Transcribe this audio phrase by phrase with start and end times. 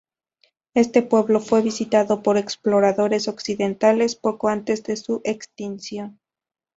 [0.73, 6.19] Este pueblo fue visitado por exploradores occidentales, poco antes de su extinción.